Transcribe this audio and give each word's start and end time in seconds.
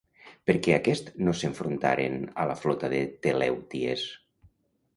Per 0.49 0.53
què 0.67 0.71
aquests 0.77 1.11
no 1.27 1.33
s'enfrontaren 1.41 2.17
a 2.45 2.47
la 2.53 2.57
flota 2.63 2.91
de 2.97 3.05
Telèuties? 3.29 4.11